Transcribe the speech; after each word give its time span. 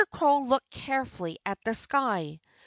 Crow 0.11 0.39
looked 0.45 0.71
carefully 0.71 1.37
at 1.45 1.63
the 1.63 1.75
sky. 1.75 2.41